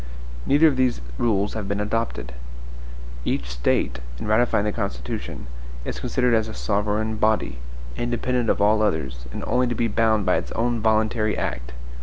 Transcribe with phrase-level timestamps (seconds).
[0.47, 2.33] Neither of these rules have been adopted.
[3.23, 5.45] Each State, in ratifying the Constitution,
[5.85, 7.59] is considered as a sovereign body,
[7.95, 11.73] independent of all others, and only to be bound by its own voluntary act.